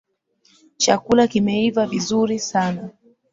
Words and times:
Chakula 0.77 1.27
kimeiva 1.27 1.85
vizuri 1.85 2.39
sana 2.39 2.89